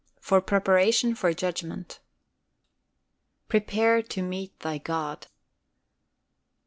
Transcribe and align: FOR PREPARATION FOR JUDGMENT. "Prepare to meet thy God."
FOR 0.19 0.41
PREPARATION 0.41 1.13
FOR 1.13 1.31
JUDGMENT. 1.31 1.99
"Prepare 3.47 4.01
to 4.01 4.23
meet 4.23 4.59
thy 4.59 4.79
God." 4.79 5.27